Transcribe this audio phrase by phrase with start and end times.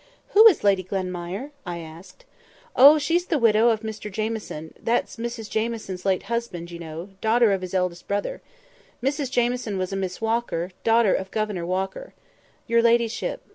[0.29, 2.69] "Who is Lady Glenmire?" asked I.
[2.75, 7.75] "Oh, she's the widow of Mr Jamieson—that's Mrs Jamieson's late husband, you know—widow of his
[7.75, 8.41] eldest brother.
[9.03, 12.15] Mrs Jamieson was a Miss Walker, daughter of Governor Walker.
[12.65, 13.43] 'Your ladyship.